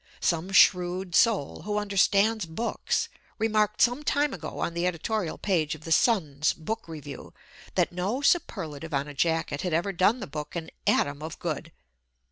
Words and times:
Some 0.19 0.51
shrewd 0.51 1.13
soul, 1.13 1.61
who 1.61 1.77
understands 1.77 2.47
books, 2.47 3.07
remarked 3.37 3.81
some 3.83 4.01
time 4.01 4.33
ago 4.33 4.57
on 4.59 4.73
the 4.73 4.87
editorial 4.87 5.37
page 5.37 5.75
of 5.75 5.83
the 5.83 5.91
Sun's 5.91 6.53
book 6.53 6.87
review 6.87 7.35
that 7.75 7.91
no 7.91 8.19
superlative 8.23 8.95
on 8.95 9.07
a 9.07 9.13
jacket 9.13 9.61
had 9.61 9.73
ever 9.75 9.93
done 9.93 10.19
the 10.19 10.25
book 10.25 10.55
an 10.55 10.71
atom 10.87 11.21
of 11.21 11.37
good. 11.37 11.71